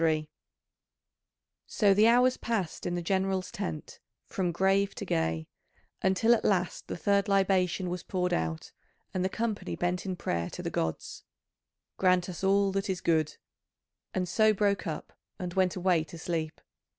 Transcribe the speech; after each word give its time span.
[C.3] 0.01 0.27
So 1.67 1.93
the 1.93 2.07
hours 2.07 2.35
passed 2.35 2.87
in 2.87 2.95
the 2.95 3.03
general's 3.03 3.51
tent, 3.51 3.99
from 4.25 4.51
grave 4.51 4.95
to 4.95 5.05
gay, 5.05 5.47
until 6.01 6.33
at 6.33 6.43
last 6.43 6.87
the 6.87 6.97
third 6.97 7.27
libation 7.27 7.87
was 7.87 8.01
poured 8.01 8.33
out, 8.33 8.71
and 9.13 9.23
the 9.23 9.29
company 9.29 9.75
bent 9.75 10.07
in 10.07 10.15
prayer 10.15 10.49
to 10.49 10.63
the 10.63 10.71
gods 10.71 11.23
"Grant 11.97 12.27
us 12.29 12.43
all 12.43 12.71
that 12.71 12.89
is 12.89 12.99
good" 12.99 13.37
and 14.11 14.27
so 14.27 14.53
broke 14.55 14.87
up, 14.87 15.13
and 15.37 15.53
went 15.53 15.75
away 15.75 16.03
to 16.05 16.17
sleep. 16.17 16.61